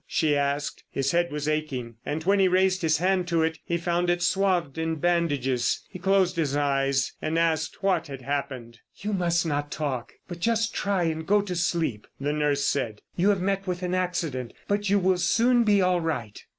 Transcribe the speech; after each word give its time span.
she 0.07 0.35
asked. 0.35 0.83
His 0.89 1.11
head 1.11 1.31
was 1.31 1.47
aching, 1.47 1.93
and 2.03 2.23
when 2.23 2.39
he 2.39 2.47
raised 2.47 2.81
his 2.81 2.97
hand 2.97 3.27
to 3.27 3.43
it, 3.43 3.59
he 3.63 3.77
found 3.77 4.09
it 4.09 4.23
swathed 4.23 4.79
in 4.79 4.95
bandages: 4.95 5.83
he 5.91 5.99
closed 5.99 6.37
his 6.37 6.55
eyes 6.55 7.13
and 7.21 7.37
asked 7.37 7.83
what 7.83 8.07
had 8.07 8.23
happened. 8.23 8.79
"You 8.95 9.13
must 9.13 9.45
not 9.45 9.71
talk, 9.71 10.13
but 10.27 10.39
just 10.39 10.73
try 10.73 11.03
and 11.03 11.27
go 11.27 11.39
to 11.41 11.55
sleep," 11.55 12.07
the 12.19 12.33
nurse 12.33 12.65
said. 12.65 13.03
"You 13.15 13.29
have 13.29 13.41
met 13.41 13.67
with 13.67 13.83
an 13.83 13.93
accident, 13.93 14.53
but 14.67 14.89
you 14.89 14.97
will 14.97 15.19
soon 15.19 15.63
be 15.63 15.83
all 15.83 16.01
right." 16.01 16.43